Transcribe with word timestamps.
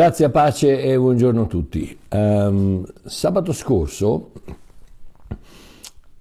Grazie 0.00 0.24
a 0.24 0.30
pace 0.30 0.80
e 0.80 0.96
buongiorno 0.96 1.42
a 1.42 1.44
tutti. 1.44 1.98
Um, 2.08 2.86
sabato 3.04 3.52
scorso 3.52 4.30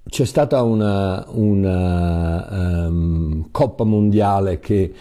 c'è 0.03 0.26
stata 0.26 0.62
una, 0.64 1.23
una 1.30 2.88
um, 2.88 3.48
Coppa 3.52 3.86
Mondiale 3.86 4.59
che 4.59 4.94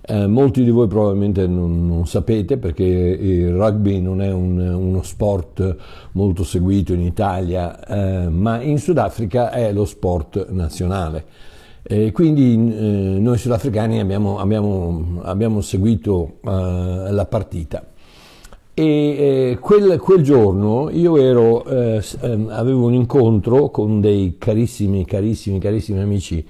eh, 0.00 0.26
molti 0.26 0.64
di 0.64 0.70
voi 0.70 0.88
probabilmente 0.88 1.46
non, 1.46 1.86
non, 1.86 2.08
sapete 2.08 2.56
perché 2.56 2.82
il 2.82 3.54
rugby 3.54 4.00
non 4.00 4.20
è 4.20 4.32
un, 4.32 4.58
uno 4.58 5.02
sport 5.04 5.76
molto 6.14 6.42
seguito 6.42 6.92
in 6.92 7.02
Italia, 7.02 7.86
eh, 7.86 8.28
ma 8.30 8.60
in 8.60 8.80
Sudafrica 8.80 9.52
è 9.52 9.72
lo 9.72 9.84
sport 9.84 10.48
nazionale. 10.50 11.24
E 11.84 12.10
quindi 12.10 12.54
eh, 12.54 13.18
noi 13.20 13.38
sudafricani 13.38 14.00
abbiamo, 14.00 14.40
abbiamo, 14.40 15.20
abbiamo 15.22 15.60
seguito 15.60 16.38
eh, 16.42 16.50
la 17.12 17.26
partita. 17.26 17.92
E 18.76 18.82
eh, 19.52 19.58
quel, 19.60 20.00
quel, 20.00 20.20
giorno 20.20 20.90
io 20.90 21.16
ero, 21.16 21.64
eh, 21.64 22.02
ehm, 22.22 22.48
avevo 22.50 22.86
un 22.86 22.94
incontro 22.94 23.70
con 23.70 24.00
dei 24.00 24.34
carissimi, 24.36 25.04
carissimi, 25.04 25.60
carissimi 25.60 26.00
amici 26.00 26.44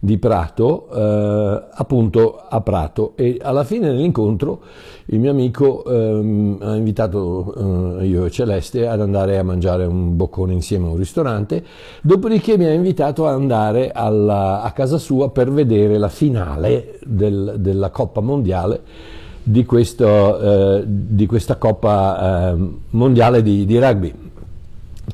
di 0.00 0.18
Prato, 0.18 0.88
eh, 0.92 1.62
appunto 1.72 2.42
a 2.48 2.60
Prato. 2.60 3.12
E 3.14 3.38
alla 3.40 3.62
fine 3.62 3.86
dell'incontro 3.86 4.62
il 5.06 5.20
mio 5.20 5.30
amico 5.30 5.84
ehm, 5.84 6.58
ha 6.60 6.74
invitato 6.74 8.00
eh, 8.00 8.06
io 8.06 8.24
e 8.24 8.30
Celeste 8.32 8.88
ad 8.88 9.00
andare 9.00 9.38
a 9.38 9.44
mangiare 9.44 9.84
un 9.84 10.16
boccone 10.16 10.52
insieme 10.52 10.88
a 10.88 10.90
un 10.90 10.96
ristorante, 10.96 11.62
dopodiché 12.02 12.58
mi 12.58 12.64
ha 12.64 12.72
invitato 12.72 13.28
ad 13.28 13.34
andare 13.34 13.92
alla, 13.92 14.62
a 14.62 14.72
casa 14.72 14.98
sua 14.98 15.30
per 15.30 15.52
vedere 15.52 15.98
la 15.98 16.08
finale 16.08 16.98
del, 17.04 17.54
della 17.58 17.90
Coppa 17.90 18.20
Mondiale 18.20 19.18
di, 19.42 19.64
questo, 19.64 20.78
eh, 20.78 20.84
di 20.86 21.26
questa 21.26 21.56
Coppa 21.56 22.52
eh, 22.52 22.68
Mondiale 22.90 23.42
di, 23.42 23.64
di 23.64 23.78
rugby 23.78 24.14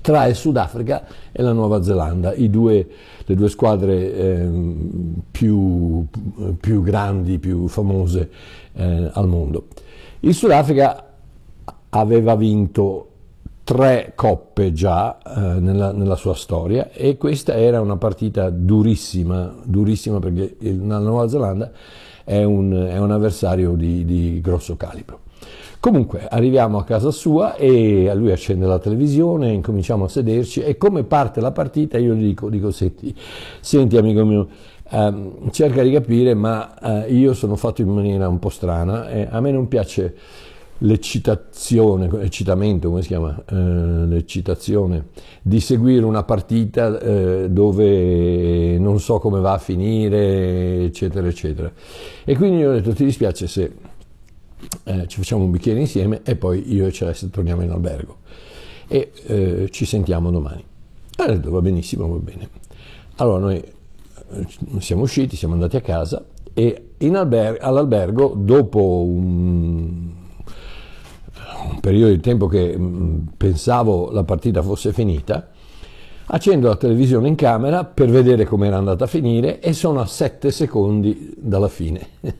tra 0.01 0.27
il 0.27 0.35
Sudafrica 0.35 1.05
e 1.33 1.43
la 1.43 1.53
Nuova 1.53 1.83
Zelanda, 1.83 2.35
due, 2.37 2.87
le 3.25 3.34
due 3.34 3.49
squadre 3.49 4.15
eh, 4.15 4.49
più, 5.31 6.05
più, 6.61 6.83
grandi, 6.83 7.39
più 7.39 7.67
famose 7.67 8.31
eh, 8.75 9.11
al 9.12 9.27
mondo. 9.27 9.67
Il 10.21 10.34
Sudafrica 10.34 11.05
aveva 11.91 12.34
vinto 12.37 13.09
tre 13.65 14.12
coppe 14.15 14.73
già 14.73 15.19
eh, 15.19 15.41
nella, 15.59 15.91
nella, 15.91 16.15
sua 16.15 16.34
storia 16.34 16.91
e 16.93 17.17
questa 17.17 17.56
era 17.56 17.81
una 17.81 17.97
partita 17.97 18.49
durissima, 18.49 19.53
durissima 19.65 20.21
perché 20.21 20.56
la 20.61 20.99
Nuova 20.99 21.27
Zelanda 21.29 21.73
è 22.26 22.42
un, 22.42 22.72
è 22.72 22.98
un 22.98 23.12
avversario 23.12 23.75
di, 23.75 24.04
di 24.04 24.41
grosso 24.42 24.76
calibro. 24.76 25.20
Comunque 25.78 26.26
arriviamo 26.28 26.78
a 26.78 26.84
casa 26.84 27.12
sua 27.12 27.54
e 27.54 28.10
lui 28.16 28.32
accende 28.32 28.66
la 28.66 28.81
televisione, 28.81 29.53
incominciamo 29.53 30.06
a 30.06 30.09
sederci 30.09 30.60
e 30.60 30.76
come 30.76 31.04
parte 31.04 31.41
la 31.41 31.53
partita 31.53 31.98
io 31.98 32.14
gli 32.14 32.25
dico, 32.25 32.50
dico 32.50 32.72
senti, 32.72 33.14
senti 33.60 33.97
amico 33.97 34.25
mio, 34.25 34.48
ehm, 34.91 35.50
cerca 35.53 35.84
di 35.84 35.92
capire 35.92 36.34
ma 36.34 37.04
eh, 37.04 37.12
io 37.12 37.34
sono 37.34 37.54
fatto 37.54 37.82
in 37.82 37.88
maniera 37.91 38.26
un 38.26 38.41
po' 38.41 38.48
strana 38.48 39.08
e 39.08 39.28
a 39.31 39.41
me 39.41 39.53
non 39.53 39.69
piace 39.69 40.16
l'eccitazione, 40.78 42.09
l'eccitamento, 42.10 42.88
come 42.88 43.03
si 43.03 43.09
chiama? 43.09 43.42
Eh, 43.48 43.54
l'eccitazione 43.54 45.06
di 45.42 45.60
seguire 45.60 46.04
una 46.04 46.22
partita 46.22 46.98
eh, 46.98 47.48
dove 47.50 48.78
non 48.78 49.00
so 49.00 49.19
come 49.19 49.41
va 49.41 49.53
a 49.53 49.59
finire, 49.59 50.84
eccetera, 50.84 51.26
eccetera. 51.26 51.72
E 52.25 52.37
quindi 52.37 52.59
io 52.59 52.70
ho 52.70 52.72
detto 52.72 52.92
ti 52.92 53.04
dispiace 53.04 53.47
se 53.47 53.72
eh, 54.84 55.06
ci 55.06 55.19
facciamo 55.19 55.44
un 55.44 55.50
bicchiere 55.50 55.81
insieme 55.81 56.20
e 56.25 56.37
poi 56.37 56.72
io 56.75 56.87
e 56.87 56.93
Celeste 56.93 57.31
torniamo 57.31 57.62
in 57.62 57.70
albergo 57.70 58.19
e 58.88 59.12
eh, 59.26 59.69
ci 59.70 59.84
sentiamo 59.84 60.31
domani. 60.31 60.64
Ha 61.16 61.26
detto 61.26 61.50
va 61.50 61.60
benissimo, 61.60 62.08
va 62.08 62.19
bene. 62.19 62.48
Allora 63.16 63.38
noi 63.38 63.56
eh, 63.56 64.47
siamo 64.81 65.03
usciti, 65.03 65.37
siamo 65.37 65.54
andati 65.54 65.76
a 65.76 65.81
casa 65.81 66.25
e 66.53 66.91
alber- 66.98 67.58
all'albergo 67.60 68.34
dopo 68.37 69.03
un, 69.03 70.06
periodo 71.87 72.13
di 72.13 72.19
tempo 72.19 72.49
che 72.49 72.77
mm, 72.77 73.19
pensavo 73.37 74.11
la 74.11 74.25
partita 74.25 74.61
fosse 74.61 74.93
finita, 74.93 75.51
accendo 76.27 76.67
la 76.67 76.75
televisione 76.75 77.29
in 77.29 77.37
camera 77.37 77.85
per 77.85 78.11
vedere 78.11 78.45
come 78.45 78.67
era 78.67 78.77
andata 78.77 79.05
a 79.05 79.07
finire 79.07 79.61
e 79.61 79.73
sono 79.73 80.01
a 80.01 80.07
7 80.07 80.51
secondi 80.51 81.33
dalla 81.37 81.69
fine. 81.69 82.09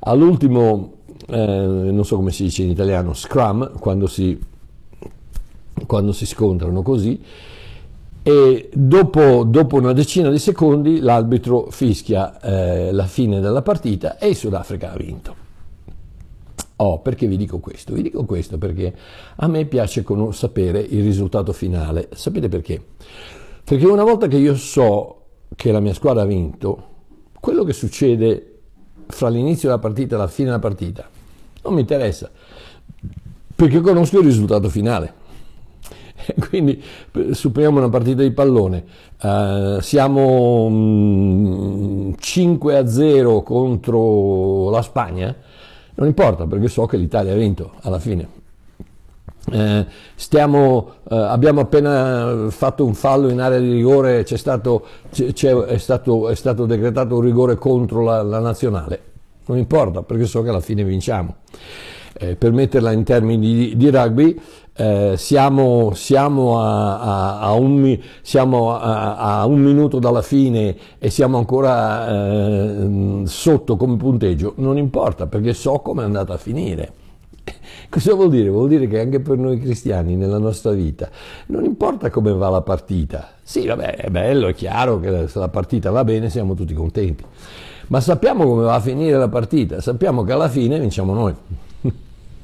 All'ultimo, 0.00 0.94
eh, 1.28 1.46
non 1.46 2.04
so 2.04 2.16
come 2.16 2.32
si 2.32 2.42
dice 2.42 2.64
in 2.64 2.70
italiano, 2.70 3.14
scrum, 3.14 3.78
quando 3.78 4.08
si, 4.08 4.36
quando 5.86 6.10
si 6.10 6.26
scontrano 6.26 6.82
così, 6.82 7.22
e 8.24 8.68
dopo, 8.72 9.44
dopo, 9.44 9.76
una 9.76 9.92
decina 9.92 10.28
di 10.28 10.40
secondi 10.40 10.98
l'arbitro 10.98 11.68
fischia 11.70 12.40
eh, 12.40 12.90
la 12.90 13.06
fine 13.06 13.38
della 13.38 13.62
partita 13.62 14.18
e 14.18 14.30
il 14.30 14.34
Sudafrica 14.34 14.92
ha 14.92 14.96
vinto. 14.96 15.43
Oh, 16.76 17.00
perché 17.00 17.26
vi 17.26 17.36
dico 17.36 17.60
questo? 17.60 17.92
Vi 17.92 18.02
dico 18.02 18.24
questo 18.24 18.58
perché 18.58 18.92
a 19.36 19.46
me 19.46 19.64
piace 19.64 20.04
sapere 20.30 20.80
il 20.80 21.02
risultato 21.04 21.52
finale. 21.52 22.08
Sapete 22.12 22.48
perché? 22.48 22.82
Perché 23.62 23.86
una 23.86 24.02
volta 24.02 24.26
che 24.26 24.36
io 24.36 24.56
so 24.56 25.22
che 25.54 25.70
la 25.70 25.80
mia 25.80 25.94
squadra 25.94 26.22
ha 26.22 26.26
vinto, 26.26 26.88
quello 27.38 27.62
che 27.62 27.72
succede 27.72 28.50
fra 29.06 29.28
l'inizio 29.28 29.68
della 29.68 29.80
partita 29.80 30.16
e 30.16 30.18
la 30.18 30.26
fine 30.26 30.48
della 30.48 30.60
partita. 30.60 31.08
Non 31.62 31.74
mi 31.74 31.80
interessa, 31.80 32.30
perché 33.54 33.80
conosco 33.80 34.18
il 34.18 34.24
risultato 34.24 34.68
finale. 34.68 35.22
Quindi 36.48 36.82
supponiamo 37.30 37.78
una 37.78 37.88
partita 37.88 38.22
di 38.22 38.30
pallone, 38.30 38.84
uh, 39.22 39.80
siamo 39.80 40.64
um, 40.64 42.08
mm, 42.08 42.12
5 42.18 42.76
a 42.76 42.86
0 42.86 43.42
contro 43.42 44.70
la 44.70 44.82
Spagna, 44.82 45.34
non 45.96 46.06
importa 46.08 46.46
perché 46.46 46.68
so 46.68 46.86
che 46.86 46.96
l'Italia 46.96 47.32
ha 47.32 47.36
vinto 47.36 47.72
alla 47.82 47.98
fine. 47.98 48.42
Eh, 49.52 49.86
stiamo, 50.14 50.92
eh, 51.10 51.16
abbiamo 51.16 51.60
appena 51.60 52.46
fatto 52.48 52.86
un 52.86 52.94
fallo 52.94 53.28
in 53.28 53.40
area 53.40 53.58
di 53.58 53.70
rigore, 53.70 54.22
c'è 54.22 54.38
stato, 54.38 54.86
c'è, 55.10 55.54
è, 55.54 55.76
stato, 55.76 56.30
è, 56.30 56.34
stato, 56.34 56.64
decretato 56.64 57.16
un 57.16 57.20
rigore 57.20 57.56
contro 57.56 58.02
la, 58.02 58.22
la, 58.22 58.38
nazionale, 58.38 59.00
non 59.46 59.58
importa 59.58 60.02
perché 60.02 60.24
so 60.24 60.42
che 60.42 60.48
alla 60.48 60.60
fine 60.60 60.82
vinciamo. 60.82 61.36
Eh, 62.16 62.36
per 62.36 62.52
metterla 62.52 62.92
in 62.92 63.02
termini 63.02 63.40
di, 63.40 63.76
di 63.76 63.90
rugby, 63.90 64.40
eh, 64.76 65.14
siamo, 65.16 65.92
siamo, 65.94 66.60
a, 66.60 67.00
a, 67.00 67.40
a, 67.40 67.52
un, 67.52 67.98
siamo 68.22 68.76
a, 68.76 69.44
un, 69.46 69.60
minuto 69.60 69.98
dalla 69.98 70.22
fine 70.22 70.76
e 70.98 71.10
siamo 71.10 71.38
ancora 71.38 72.08
eh, 72.08 73.22
sotto 73.24 73.76
come 73.76 73.96
punteggio, 73.96 74.54
non 74.56 74.78
importa 74.78 75.26
perché 75.26 75.54
so 75.54 75.78
come 75.78 76.02
è 76.02 76.04
andata 76.04 76.34
a 76.34 76.38
finire 76.38 77.02
Cosa 77.88 78.14
vuol 78.14 78.30
dire? 78.30 78.48
Vuol 78.48 78.68
dire 78.68 78.86
che 78.86 79.00
anche 79.00 79.20
per 79.20 79.36
noi 79.36 79.58
cristiani 79.58 80.16
nella 80.16 80.38
nostra 80.38 80.72
vita 80.72 81.08
non 81.46 81.64
importa 81.64 82.10
come 82.10 82.32
va 82.32 82.48
la 82.48 82.62
partita. 82.62 83.32
Sì, 83.42 83.66
vabbè, 83.66 83.96
è 83.96 84.08
bello, 84.10 84.48
è 84.48 84.54
chiaro 84.54 84.98
che 85.00 85.28
se 85.28 85.38
la 85.38 85.48
partita 85.48 85.90
va 85.90 86.04
bene 86.04 86.30
siamo 86.30 86.54
tutti 86.54 86.74
contenti. 86.74 87.24
Ma 87.88 88.00
sappiamo 88.00 88.44
come 88.46 88.64
va 88.64 88.74
a 88.74 88.80
finire 88.80 89.18
la 89.18 89.28
partita, 89.28 89.80
sappiamo 89.80 90.24
che 90.24 90.32
alla 90.32 90.48
fine 90.48 90.80
vinciamo 90.80 91.12
noi. 91.12 91.34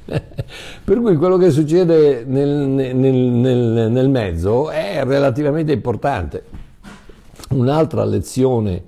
per 0.83 0.99
cui 0.99 1.15
quello 1.15 1.37
che 1.37 1.51
succede 1.51 2.23
nel, 2.25 2.49
nel, 2.49 2.93
nel, 2.95 3.91
nel 3.91 4.09
mezzo 4.09 4.69
è 4.69 5.03
relativamente 5.03 5.71
importante. 5.71 6.43
Un'altra 7.49 8.03
lezione 8.05 8.83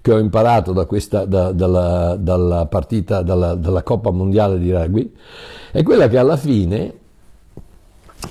che 0.00 0.12
ho 0.12 0.18
imparato 0.18 0.72
da 0.72 0.84
questa, 0.84 1.24
da, 1.24 1.50
dalla, 1.52 2.16
dalla, 2.18 2.66
partita, 2.66 3.22
dalla, 3.22 3.54
dalla 3.54 3.82
Coppa 3.82 4.10
Mondiale 4.10 4.58
di 4.58 4.70
Rugby 4.70 5.12
è 5.72 5.82
quella 5.82 6.08
che 6.08 6.18
alla 6.18 6.36
fine 6.36 6.92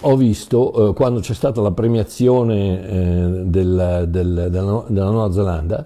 ho 0.02 0.16
visto 0.16 0.90
eh, 0.90 0.94
quando 0.94 1.20
c'è 1.20 1.34
stata 1.34 1.62
la 1.62 1.72
premiazione 1.72 2.88
eh, 2.88 3.44
del, 3.46 4.06
del, 4.08 4.48
della, 4.52 4.84
della, 4.88 5.10
Nuova 5.10 5.32
Zelanda, 5.32 5.86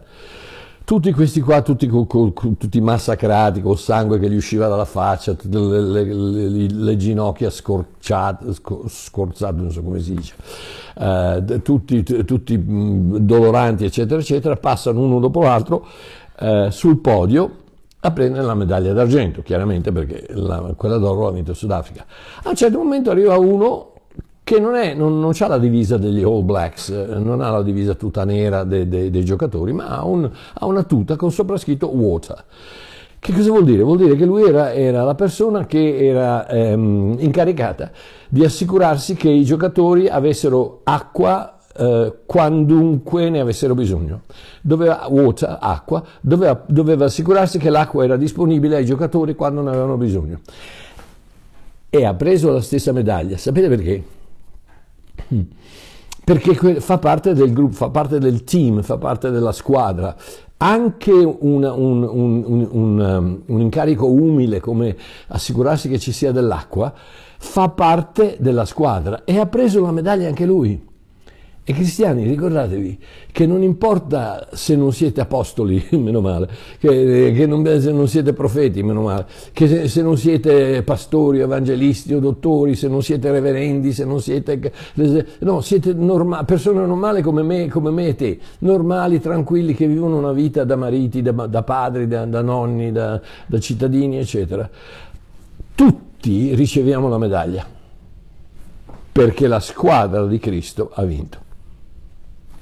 tutti 0.87 1.11
questi 1.11 1.41
qua, 1.41 1.61
tutti, 1.61 1.85
tutti 1.85 2.79
massacrati, 2.79 3.61
col 3.61 3.77
sangue 3.77 4.19
che 4.19 4.29
gli 4.29 4.37
usciva 4.37 4.69
dalla 4.69 4.85
faccia, 4.85 5.35
le, 5.41 5.81
le, 5.81 6.03
le, 6.05 6.67
le 6.69 6.95
ginocchia 6.95 7.49
scorciate, 7.49 8.45
scorzate, 8.87 9.57
non 9.57 9.69
so 9.69 9.81
come 9.83 9.99
si 9.99 10.13
dice, 10.13 10.35
eh, 10.97 11.59
tutti, 11.61 12.03
tutti 12.23 12.63
doloranti, 12.65 13.83
eccetera, 13.83 14.21
eccetera, 14.21 14.55
passano 14.55 15.01
uno 15.01 15.19
dopo 15.19 15.41
l'altro 15.41 15.85
eh, 16.39 16.69
sul 16.71 16.99
podio 16.99 17.51
a 17.99 18.11
prendere 18.11 18.45
la 18.45 18.55
medaglia 18.55 18.93
d'argento, 18.93 19.41
chiaramente 19.41 19.91
perché 19.91 20.27
la, 20.29 20.73
quella 20.77 20.95
d'oro 20.95 21.25
l'ha 21.25 21.31
vinto 21.31 21.53
Sudafrica. 21.53 22.05
A 22.43 22.47
un 22.47 22.55
certo 22.55 22.77
momento 22.77 23.11
arriva 23.11 23.37
uno 23.37 23.91
che 24.47 24.61
non, 24.61 24.75
è, 24.75 24.93
non, 24.93 25.19
non 25.19 25.33
ha 25.37 25.47
la 25.47 25.57
divisa 25.57 25.97
degli 25.97 26.23
All 26.23 26.45
Blacks, 26.45 26.87
non 26.89 27.41
ha 27.41 27.49
la 27.49 27.61
divisa 27.61 27.95
tutta 27.95 28.23
nera 28.23 28.63
de, 28.63 28.87
de, 28.87 29.09
dei 29.09 29.25
giocatori, 29.25 29.73
ma 29.73 29.87
ha, 29.87 30.05
un, 30.05 30.23
ha, 30.53 30.65
una 30.65 30.83
tuta 30.83 31.17
con 31.17 31.33
sopra 31.33 31.57
scritto 31.57 31.87
Water. 31.93 32.45
Che 33.19 33.33
cosa 33.33 33.49
vuol 33.49 33.65
dire? 33.65 33.83
Vuol 33.83 33.97
dire 33.97 34.15
che 34.15 34.23
lui 34.23 34.47
era, 34.47 34.71
era 34.71 35.03
la 35.03 35.15
persona 35.15 35.65
che 35.65 35.97
era 35.97 36.47
ehm, 36.47 37.17
incaricata 37.19 37.91
di 38.29 38.45
assicurarsi 38.45 39.15
che 39.15 39.29
i 39.29 39.43
giocatori 39.43 40.07
avessero 40.07 40.79
acqua 40.85 41.57
eh, 41.75 42.13
quandunque 42.25 43.29
ne 43.29 43.41
avessero 43.41 43.75
bisogno. 43.75 44.21
Doveva, 44.61 45.07
water, 45.09 45.57
acqua, 45.59 46.01
doveva, 46.21 46.63
doveva 46.65 47.03
assicurarsi 47.03 47.57
che 47.57 47.69
l'acqua 47.69 48.05
era 48.05 48.15
disponibile 48.15 48.77
ai 48.77 48.85
giocatori 48.85 49.35
quando 49.35 49.61
ne 49.61 49.71
avevano 49.71 49.97
bisogno. 49.97 50.39
E 51.89 52.05
ha 52.05 52.13
preso 52.13 52.49
la 52.49 52.61
stessa 52.61 52.93
medaglia. 52.93 53.35
Sapete 53.35 53.67
perché? 53.67 54.15
Perché 56.23 56.81
fa 56.81 56.97
parte 56.97 57.33
del 57.33 57.53
gruppo, 57.53 57.73
fa 57.73 57.89
parte 57.89 58.19
del 58.19 58.43
team, 58.43 58.81
fa 58.81 58.97
parte 58.97 59.31
della 59.31 59.53
squadra 59.53 60.15
anche 60.57 61.11
un, 61.11 61.63
un, 61.63 62.03
un, 62.03 62.69
um, 62.71 63.41
un, 63.45 63.61
incarico 63.61 64.07
umile 64.07 64.59
come 64.59 64.95
assicurarsi 65.27 65.87
che 65.87 65.99
ci 65.99 66.11
sia 66.11 66.31
dell'acqua 66.31 66.91
fa 67.37 67.69
parte 67.69 68.37
della 68.39 68.65
squadra 68.65 69.23
e 69.23 69.37
ha 69.37 69.45
preso 69.45 69.81
la 69.81 69.91
medaglia 69.91 70.27
anche 70.27 70.45
lui. 70.45 70.83
E 71.69 71.73
cristiani, 71.73 72.23
ricordatevi 72.23 72.97
che 73.29 73.45
non 73.45 73.61
importa 73.61 74.47
se 74.53 74.77
non 74.77 74.93
siete 74.93 75.19
apostoli, 75.19 75.85
meno 75.99 76.21
male, 76.21 76.47
che, 76.79 77.33
che 77.35 77.45
non, 77.45 77.61
se 77.81 77.91
non 77.91 78.07
siete 78.07 78.31
profeti, 78.31 78.81
meno 78.83 79.01
male, 79.01 79.25
che 79.51 79.67
se, 79.67 79.87
se, 79.89 80.01
non 80.01 80.15
siete 80.15 80.81
pastori, 80.83 81.39
evangelisti 81.39 82.13
o 82.13 82.21
dottori, 82.21 82.73
se 82.73 82.87
non 82.87 83.03
siete 83.03 83.29
reverendi, 83.31 83.91
se 83.91 84.05
non 84.05 84.21
siete... 84.21 84.71
No, 85.39 85.59
siete 85.59 85.91
norma, 85.91 86.45
persone 86.45 86.85
normali 86.85 87.21
come 87.21 87.43
me, 87.43 87.67
come 87.67 87.91
me, 87.91 88.07
e 88.07 88.15
te, 88.15 88.39
normali, 88.59 89.19
tranquilli, 89.19 89.73
che 89.73 89.87
vivono 89.87 90.15
una 90.15 90.31
vita 90.31 90.63
da 90.63 90.77
mariti, 90.77 91.21
da, 91.21 91.33
da 91.33 91.63
padri, 91.63 92.07
da, 92.07 92.23
da 92.23 92.41
nonni, 92.41 92.93
da, 92.93 93.19
da 93.45 93.59
cittadini, 93.59 94.19
eccetera. 94.19 94.69
Tutti 95.75 96.55
riceviamo 96.55 97.09
la 97.09 97.17
medaglia, 97.17 97.65
perché 99.11 99.47
la 99.47 99.59
squadra 99.59 100.25
di 100.25 100.39
Cristo 100.39 100.91
ha 100.93 101.03
vinto 101.03 101.43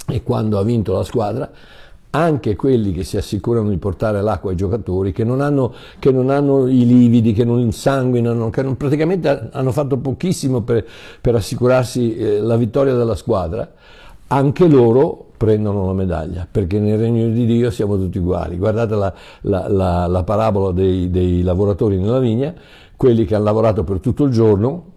e 0.08 0.24
quando 0.24 0.60
ha 0.60 0.64
vinto 0.64 0.94
la 0.94 1.04
squadra 1.04 1.50
anche 2.16 2.56
quelli 2.56 2.94
che 2.94 3.04
si 3.04 3.18
assicurano 3.18 3.70
di 3.70 3.78
portare 3.78 4.22
l'acqua 4.22 4.52
ai 4.52 4.56
giocatori, 4.56 5.12
che 5.12 5.26
non 5.26 5.42
hanno, 5.42 5.74
che 6.00 6.12
non 6.12 6.30
hanno 6.30 6.66
i 6.68 6.86
lividi, 6.86 7.34
che 7.34 7.44
non 7.44 7.60
insanguinano, 7.60 8.50
che 8.50 8.62
non, 8.62 8.78
praticamente 8.78 9.50
hanno 9.52 9.72
fatto 9.74 9.98
pochissimo 9.98 10.62
per, 10.62 10.86
per 11.20 11.36
assicurarsi 11.36 12.16
eh, 12.16 12.40
la 12.40 12.56
vittoria 12.56 12.94
della 12.94 13.16
squadra, 13.16 13.70
anche 14.28 14.68
loro 14.68 15.32
prendono 15.36 15.88
la 15.88 15.94
medaglia, 15.94 16.48
perché 16.50 16.80
nel 16.80 16.98
regno 16.98 17.28
di 17.28 17.46
Dio 17.46 17.70
siamo 17.70 17.98
tutti 17.98 18.18
uguali. 18.18 18.56
Guardate 18.56 18.96
la, 18.96 19.14
la, 19.42 19.68
la, 19.68 20.08
la 20.08 20.24
parabola 20.24 20.72
dei, 20.72 21.10
dei 21.10 21.42
lavoratori 21.42 21.98
nella 21.98 22.20
vigna, 22.20 22.54
quelli 22.96 23.26
che 23.26 23.36
hanno 23.36 23.44
lavorato 23.44 23.84
per 23.84 24.00
tutto 24.00 24.24
il 24.24 24.32
giorno 24.32 24.94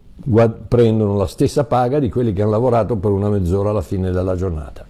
prendono 0.69 1.17
la 1.17 1.27
stessa 1.27 1.65
paga 1.65 1.99
di 1.99 2.11
quelli 2.11 2.33
che 2.33 2.43
hanno 2.43 2.51
lavorato 2.51 2.97
per 2.97 3.11
una 3.11 3.29
mezz'ora 3.29 3.71
alla 3.71 3.83
fine 3.83 4.11
della 4.11 4.37
giornata. 4.37 4.87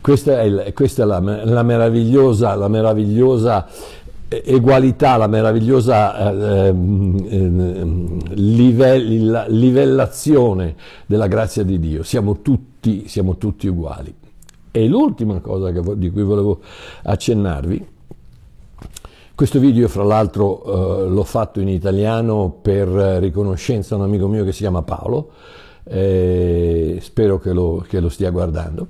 Questa 0.00 0.40
è, 0.40 0.72
questa 0.72 1.02
è 1.02 1.06
la, 1.06 1.18
la, 1.18 1.62
meravigliosa, 1.62 2.54
la 2.54 2.68
meravigliosa 2.68 3.66
egualità, 4.28 5.16
la 5.16 5.26
meravigliosa 5.26 6.32
eh, 6.32 6.68
eh, 6.68 6.72
livell, 8.34 9.46
livellazione 9.48 10.76
della 11.04 11.26
grazia 11.26 11.64
di 11.64 11.78
Dio. 11.78 12.02
Siamo 12.02 12.40
tutti, 12.40 13.08
siamo 13.08 13.36
tutti 13.36 13.66
uguali. 13.66 14.14
E 14.70 14.86
l'ultima 14.86 15.40
cosa 15.40 15.72
che, 15.72 15.82
di 15.96 16.10
cui 16.10 16.22
volevo 16.22 16.60
accennarvi, 17.02 17.86
questo 19.40 19.58
video 19.58 19.88
fra 19.88 20.04
l'altro 20.04 21.06
eh, 21.06 21.08
l'ho 21.08 21.24
fatto 21.24 21.60
in 21.60 21.68
italiano 21.68 22.58
per 22.60 22.88
riconoscenza 22.88 23.94
a 23.94 23.96
un 23.96 24.04
amico 24.04 24.28
mio 24.28 24.44
che 24.44 24.52
si 24.52 24.58
chiama 24.58 24.82
Paolo, 24.82 25.30
eh, 25.84 26.98
spero 27.00 27.38
che 27.38 27.54
lo, 27.54 27.82
che 27.88 28.00
lo 28.00 28.10
stia 28.10 28.28
guardando. 28.28 28.86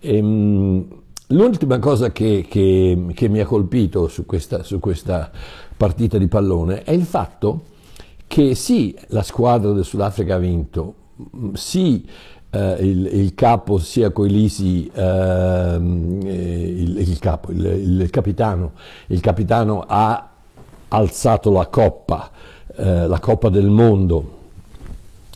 Ehm, 0.00 0.84
l'ultima 1.28 1.78
cosa 1.78 2.10
che, 2.10 2.44
che, 2.48 3.06
che, 3.14 3.28
mi 3.28 3.38
ha 3.38 3.46
colpito 3.46 4.08
su 4.08 4.26
questa, 4.26 4.64
su 4.64 4.80
questa 4.80 5.30
partita 5.76 6.18
di 6.18 6.26
pallone 6.26 6.82
è 6.82 6.90
il 6.90 7.04
fatto 7.04 7.62
che 8.26 8.56
sì, 8.56 8.98
la 9.10 9.22
squadra 9.22 9.70
del 9.70 9.84
Sudafrica 9.84 10.34
ha 10.34 10.38
vinto, 10.38 10.94
sì, 11.52 12.04
eh, 12.54 12.76
il, 12.86 13.06
il, 13.06 13.34
capo 13.34 13.78
sia 13.78 14.10
Coilisi, 14.10 14.88
eh, 14.94 15.76
il, 15.80 16.96
il, 16.98 17.18
capo, 17.18 17.50
il, 17.50 18.08
capitano, 18.10 18.72
il 19.08 19.20
capitano 19.20 19.84
ha 19.86 20.30
alzato 20.88 21.50
la 21.50 21.66
coppa, 21.66 22.30
eh, 22.76 23.06
la 23.08 23.18
coppa 23.18 23.48
del 23.48 23.68
mondo 23.68 24.42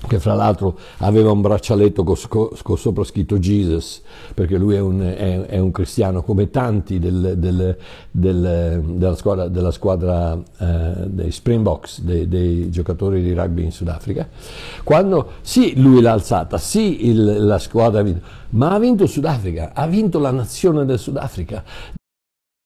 che 0.09 0.19
fra 0.19 0.35
l'altro 0.35 0.77
aveva 0.99 1.31
un 1.31 1.41
braccialetto 1.41 2.03
con, 2.03 2.17
con, 2.63 2.79
sopra 2.79 3.05
scritto 3.05 3.39
Jesus, 3.39 4.03
perché 4.35 4.59
lui 4.59 4.75
è 4.75 4.81
un, 4.81 5.01
è, 5.01 5.41
è 5.43 5.59
un 5.59 5.71
cristiano 5.71 6.23
come 6.23 6.51
tanti 6.51 6.99
del, 6.99 7.35
del, 7.37 7.77
del, 8.11 8.83
della 8.85 9.15
squadra, 9.15 9.47
della 9.47 9.71
squadra 9.71 10.37
eh, 10.59 10.93
dei 11.07 11.31
Springboks, 11.31 12.01
dei, 12.01 12.27
dei, 12.27 12.71
giocatori 12.71 13.23
di 13.23 13.33
rugby 13.33 13.63
in 13.63 13.73
Sudafrica. 13.73 14.29
Quando 14.83 15.33
sì, 15.43 15.81
lui 15.81 16.01
l'ha 16.01 16.13
alzata, 16.13 16.59
sì, 16.59 17.07
il, 17.09 17.45
la 17.45 17.59
squadra 17.59 18.01
ha 18.01 18.03
vinto, 18.03 18.21
ma 18.51 18.73
ha 18.73 18.79
vinto 18.79 19.07
Sudafrica, 19.07 19.73
ha 19.75 19.87
vinto 19.87 20.19
la 20.19 20.33
nazione 20.33 20.85
del 20.85 20.99
Sudafrica. 20.99 21.63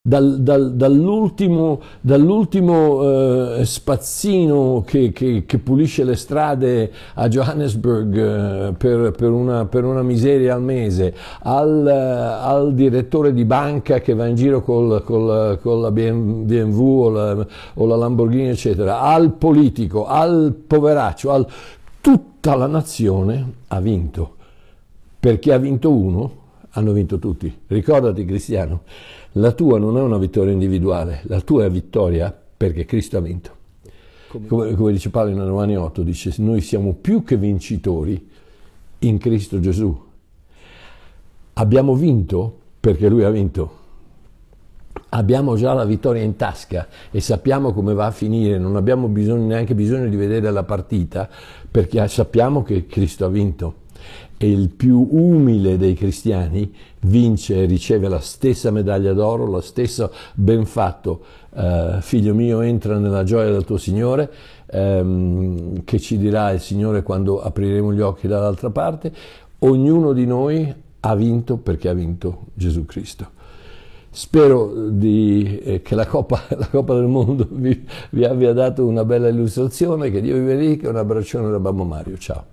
Dal, 0.05 0.41
dal, 0.41 0.75
dall'ultimo, 0.75 1.79
dall'ultimo 2.01 3.59
eh, 3.59 3.63
spazzino 3.63 4.83
che, 4.85 5.13
che, 5.13 5.45
che, 5.45 5.59
pulisce 5.59 6.03
le 6.03 6.17
strade 6.17 6.91
a 7.13 7.29
Johannesburg 7.29 8.13
eh, 8.13 8.73
per, 8.73 9.11
per, 9.11 9.29
una, 9.29 9.65
per, 9.65 9.85
una, 9.85 10.01
miseria 10.01 10.55
al 10.55 10.61
mese, 10.61 11.15
al, 11.43 11.87
eh, 11.87 11.93
al, 11.93 12.73
direttore 12.73 13.31
di 13.31 13.45
banca 13.45 14.01
che 14.01 14.13
va 14.13 14.25
in 14.25 14.35
giro 14.35 14.61
col, 14.61 15.01
col, 15.05 15.57
con 15.61 15.79
la 15.79 15.91
BMW 15.91 16.81
o 16.81 17.09
la, 17.09 17.47
o 17.75 17.85
la, 17.85 17.95
Lamborghini, 17.95 18.49
eccetera, 18.49 18.99
al 18.99 19.31
politico, 19.31 20.05
al 20.05 20.53
poveraccio, 20.67 21.31
al, 21.31 21.47
tutta 22.01 22.55
la 22.55 22.67
nazione 22.67 23.53
ha 23.69 23.79
vinto. 23.79 24.35
Perché 25.17 25.53
ha 25.53 25.57
vinto 25.57 25.89
uno, 25.89 26.41
hanno 26.73 26.91
vinto 26.91 27.19
tutti. 27.19 27.53
Ricordati, 27.67 28.25
Cristiano. 28.25 28.83
La 29.33 29.51
tua 29.51 29.79
non 29.79 29.97
è 29.97 30.01
una 30.01 30.17
vittoria 30.17 30.53
individuale, 30.53 31.21
la 31.25 31.41
tua 31.41 31.65
è 31.65 31.69
vittoria 31.69 32.35
perché 32.55 32.85
Cristo 32.85 33.17
ha 33.17 33.21
vinto. 33.21 33.61
Come, 34.47 34.73
come 34.73 34.91
dice 34.91 35.09
Paolo 35.09 35.29
in 35.29 35.45
Romani 35.45 35.75
8, 35.75 36.01
dice 36.01 36.33
noi 36.37 36.61
siamo 36.61 36.93
più 36.93 37.23
che 37.23 37.37
vincitori 37.37 38.29
in 38.99 39.17
Cristo 39.17 39.59
Gesù. 39.59 39.95
Abbiamo 41.53 41.95
vinto 41.95 42.59
perché 42.79 43.09
Lui 43.09 43.23
ha 43.23 43.29
vinto. 43.29 43.81
Abbiamo 45.09 45.55
già 45.55 45.73
la 45.73 45.85
vittoria 45.85 46.23
in 46.23 46.35
tasca 46.35 46.87
e 47.11 47.19
sappiamo 47.19 47.71
come 47.71 47.93
va 47.93 48.07
a 48.07 48.11
finire, 48.11 48.57
non 48.57 48.75
abbiamo 48.75 49.07
bisogno, 49.07 49.45
neanche 49.45 49.75
bisogno 49.75 50.07
di 50.07 50.15
vedere 50.15 50.49
la 50.49 50.63
partita 50.63 51.29
perché 51.69 52.07
sappiamo 52.07 52.63
che 52.63 52.87
Cristo 52.87 53.25
ha 53.25 53.29
vinto 53.29 53.81
e 54.37 54.49
il 54.49 54.69
più 54.69 55.07
umile 55.11 55.77
dei 55.77 55.93
cristiani 55.93 56.73
vince 57.01 57.63
e 57.63 57.65
riceve 57.65 58.09
la 58.09 58.19
stessa 58.19 58.71
medaglia 58.71 59.13
d'oro, 59.13 59.45
lo 59.45 59.61
stesso 59.61 60.11
ben 60.33 60.65
fatto, 60.65 61.21
eh, 61.55 61.97
figlio 62.01 62.33
mio 62.33 62.61
entra 62.61 62.97
nella 62.97 63.23
gioia 63.23 63.51
del 63.51 63.63
tuo 63.63 63.77
Signore, 63.77 64.31
ehm, 64.65 65.83
che 65.83 65.99
ci 65.99 66.17
dirà 66.17 66.51
il 66.51 66.59
Signore 66.59 67.03
quando 67.03 67.41
apriremo 67.41 67.93
gli 67.93 68.01
occhi 68.01 68.27
dall'altra 68.27 68.69
parte, 68.69 69.11
ognuno 69.59 70.13
di 70.13 70.25
noi 70.25 70.73
ha 71.05 71.15
vinto 71.15 71.57
perché 71.57 71.89
ha 71.89 71.93
vinto 71.93 72.47
Gesù 72.53 72.85
Cristo. 72.85 73.31
Spero 74.09 74.89
di, 74.89 75.59
eh, 75.63 75.81
che 75.81 75.95
la 75.95 76.05
Coppa, 76.05 76.43
la 76.57 76.67
Coppa, 76.67 76.93
del 76.93 77.07
Mondo 77.07 77.47
vi, 77.49 77.83
vi 78.11 78.25
abbia 78.25 78.53
dato 78.53 78.85
una 78.85 79.03
bella 79.03 79.27
illustrazione, 79.27 80.11
che 80.11 80.21
Dio 80.21 80.35
vi 80.35 80.45
benedica, 80.45 80.89
un 80.89 80.97
abbraccione 80.97 81.49
da 81.49 81.59
Babbo 81.59 81.83
Mario, 81.83 82.17
ciao. 82.17 82.52